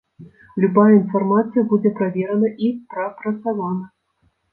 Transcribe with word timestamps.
Любая 0.63 0.85
інфармацыя 0.99 1.63
будзе 1.73 1.91
праверана 1.99 2.49
і 2.69 2.71
прапрацавана. 2.95 3.85